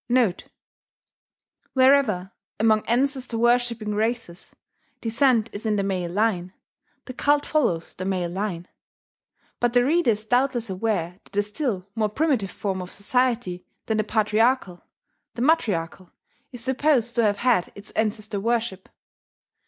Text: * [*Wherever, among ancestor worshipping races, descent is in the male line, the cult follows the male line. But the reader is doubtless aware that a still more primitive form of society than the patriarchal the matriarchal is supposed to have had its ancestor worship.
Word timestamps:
* 0.01 0.07
[*Wherever, 1.75 2.31
among 2.59 2.83
ancestor 2.87 3.37
worshipping 3.37 3.93
races, 3.93 4.55
descent 4.99 5.51
is 5.53 5.67
in 5.67 5.75
the 5.75 5.83
male 5.83 6.09
line, 6.09 6.53
the 7.05 7.13
cult 7.13 7.45
follows 7.45 7.93
the 7.93 8.03
male 8.03 8.31
line. 8.31 8.67
But 9.59 9.73
the 9.73 9.85
reader 9.85 10.09
is 10.09 10.25
doubtless 10.25 10.71
aware 10.71 11.19
that 11.25 11.37
a 11.37 11.43
still 11.43 11.87
more 11.93 12.09
primitive 12.09 12.49
form 12.49 12.81
of 12.81 12.89
society 12.89 13.63
than 13.85 13.97
the 13.97 14.03
patriarchal 14.03 14.83
the 15.35 15.43
matriarchal 15.43 16.09
is 16.51 16.63
supposed 16.63 17.13
to 17.13 17.21
have 17.23 17.37
had 17.37 17.71
its 17.75 17.91
ancestor 17.91 18.39
worship. 18.39 18.89